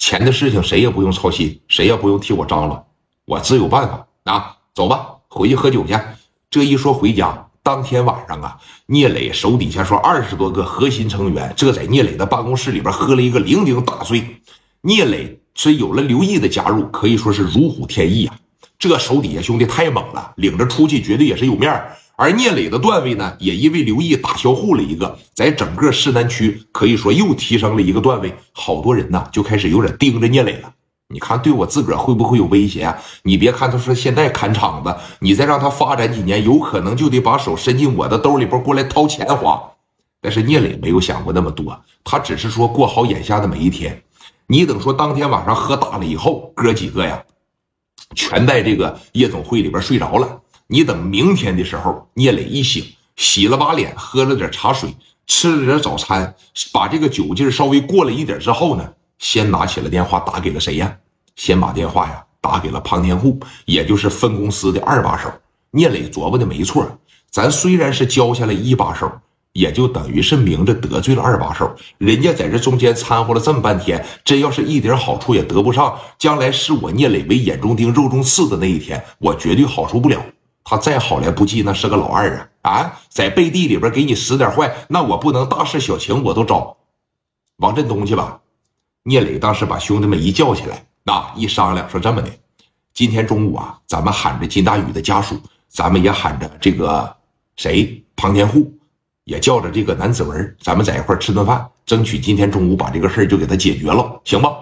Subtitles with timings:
[0.00, 2.86] 钱的事情谁也不用操心，谁也不用替我张罗，
[3.26, 4.56] 我自有办法啊！
[4.74, 5.94] 走吧，回去喝酒去。
[6.48, 14.40] 这一说回家，当天晚上啊，聂磊手底下说二十多个核心成员，这在聂磊的办公室里边喝了一个酩酊大醉。
[14.80, 18.34] 聂磊是有了刘毅的加入，可以说是如虎添翼啊！
[18.78, 21.94] 这手底下兄弟太猛了，领着出去绝对也是有面儿。
[22.20, 30.70] 而聂磊的段位呢，也因为刘毅打销户了一个，在整个市南区可以说又提升了一个段位，好多人呢就开始有点盯着聂磊了。
[31.08, 32.98] 你看对我自个儿会不会有威胁啊？
[33.22, 39.58] 你别看他说现在看场子，你再让他发展几年，有可能就得把手伸进我的兜里边过来掏钱花。
[40.20, 44.02] 但是聂磊没有想过那么多，他只是说过好眼下的每一天。
[44.46, 47.22] 你等说当天晚上喝大了以后，哥几个呀，
[48.14, 50.42] 全在这个夜总会里边睡着了。
[50.72, 52.84] 你等明天的时候，聂磊一醒，
[53.16, 54.94] 洗了把脸，喝了点茶水，
[55.26, 56.32] 吃了点早餐，
[56.72, 60.96] 把这个酒劲稍微过了一点之后呢，先拿起了电话打给了谁呀？
[61.34, 65.28] 先把电话呀打给了庞天户，也就是分公司的二把手。
[65.72, 66.86] 聂磊琢磨的没错，
[67.32, 69.10] 咱虽然是交下了一把手，
[69.54, 71.74] 也就等于是明着得罪了二把手。
[71.98, 80.24] 人家在这中间掺和了这么半天，真要是一点好处也得不上，将来视我聂磊为眼中钉、肉中刺的那一天，我绝对好受不了。
[80.70, 82.70] 他再好来不济，那是个老二啊！
[82.70, 86.76] 啊，在背地里边给你使点坏，那我不能大事小情我都找。
[87.56, 88.40] 王振东去吧。
[89.02, 92.30] 聂磊当时把兄弟们一叫起来，那一商量说这么的，
[92.94, 97.16] 今天中午啊，咱们喊着金大宇的家属，咱们也喊着这个
[97.56, 98.72] 谁庞天户，
[99.24, 104.54] 也叫着这个南子文，咱们在一块吃顿饭，争取今天中午把这个事儿就给他解决了，行吧？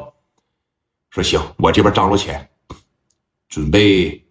[1.11, 2.49] 说行，我这边张罗钱，
[3.51, 4.25] 准备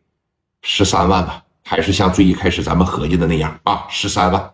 [0.64, 1.44] 十三万吧。
[1.70, 4.54] 还是像最一开始咱们合计的那样啊，十三万。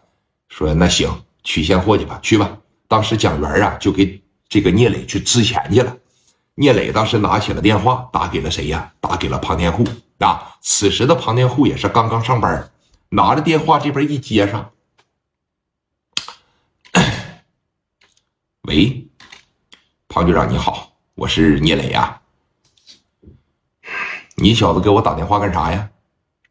[0.50, 1.08] 说那行，
[1.44, 2.58] 取现货去吧，去吧。
[2.88, 5.96] 当时蒋元啊，就给这个聂磊去支钱去了。
[6.56, 8.92] 聂磊当时拿起了电话，打给了谁呀？
[9.00, 9.86] 打给了庞天户
[10.18, 10.58] 啊。
[10.62, 12.72] 此时的庞天户也是刚刚上班，
[13.10, 14.72] 拿着电话这边一接上，
[18.68, 19.08] 喂，
[20.08, 22.22] 庞局长你好，我是聂磊呀。
[24.36, 25.92] 你小子给我打电话干啥呀？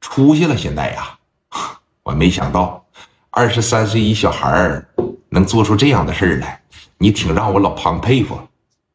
[0.03, 1.19] 出息了，现在呀，
[2.03, 2.85] 我没想到
[3.31, 4.87] 二十三岁一小孩儿
[5.31, 6.61] 能做出这样的事儿来，
[6.99, 8.39] 你挺让我老庞佩服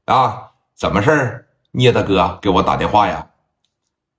[0.05, 0.51] 啊！
[0.75, 1.47] 怎么事儿？
[1.71, 3.25] 聂大哥给我打电话呀？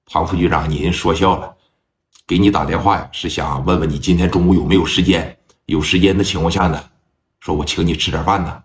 [0.06, 1.54] 庞副局长，您说笑了，
[2.27, 5.38] 给你打电话呀，是想问问你今天中午有没有时间？
[5.66, 6.82] 有时间的情况下呢，
[7.38, 8.62] 说我请你吃点饭呢。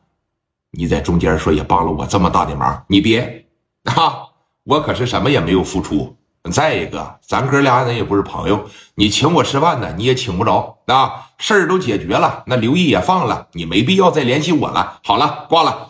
[0.71, 3.45] 你在中间说也帮了我这么大的忙，你别
[3.83, 4.23] 啊！
[4.63, 6.15] 我可是什么也没有付出。
[6.51, 11.29] 再一个，咱哥俩人也不是朋友，你请我吃饭呢，你也请不着啊。
[11.37, 14.99] 事儿都解决了，那刘毅也放了，你没必要再联系我了。
[15.03, 15.89] 好了，挂了。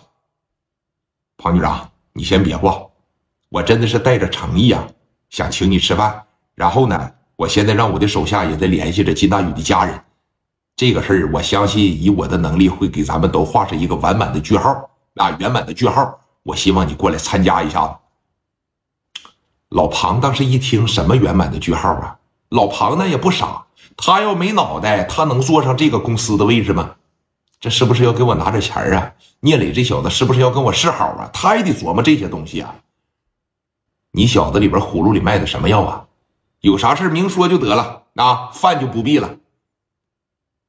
[1.38, 2.80] 庞局长，你先别挂，
[3.50, 4.88] 我真的是带着诚意啊，
[5.30, 6.24] 想请你吃饭。
[6.56, 10.00] 然后呢，我现在让我的手下也在联系着金大宇的家人，
[10.76, 16.20] 这个事儿我相信以我的能力会给咱们都画上一个完满的句号啊，圆满的句号。
[16.44, 17.96] 我希望你过来参加一下子。
[19.74, 22.16] 老庞当时一听，什么圆满的句号啊？
[22.50, 23.66] 老庞那也不傻，
[23.98, 26.92] 他要没脑袋，他能坐上这个公司的位置吗？
[27.60, 29.12] 这是不是要给我拿点钱啊？
[29.40, 31.28] 聂磊这小子是不是要跟我示好啊？
[31.34, 32.76] 他也得琢磨这些东西啊。
[34.12, 36.06] 你小子里边葫芦里卖的什么药啊？
[36.62, 39.38] 有啥事明说就得了啊，饭就不必了。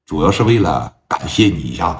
[0.06, 1.98] 主要是为了感谢你一下子，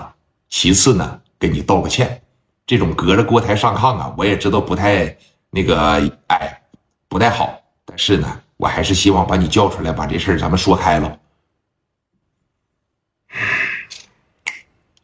[0.48, 2.22] 其次呢，跟你道个歉。
[2.66, 5.18] 这种隔着锅台上炕啊，我也知道不太
[5.50, 5.78] 那个，
[6.28, 6.62] 哎。
[7.14, 11.20] 不太好，但是呢，我还是希望把你叫出来，把这事儿咱们说开了。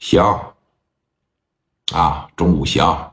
[0.00, 0.20] 行，
[1.92, 3.09] 啊，中午行。